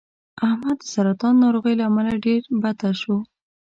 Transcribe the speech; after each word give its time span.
احمد 0.47 0.77
د 0.81 0.83
سرطان 0.93 1.33
ناروغۍ 1.43 1.73
له 1.77 1.83
امله 1.89 2.11
ډېر 2.25 2.41
بته 2.63 2.89
شو 3.01 3.15